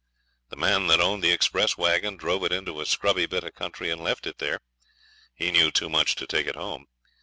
[0.49, 3.91] The man that owned the express waggon drove it into a scrubby bit of country
[3.91, 4.57] and left it there;
[5.35, 6.87] he knew too much to take it home.